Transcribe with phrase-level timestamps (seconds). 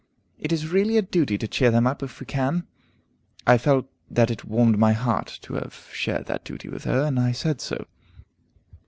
[0.39, 2.65] It is really a duty to cheer them up, if we can."
[3.45, 7.19] I felt that it warmed my heart to have shared that duty with her, and
[7.19, 7.85] I said so.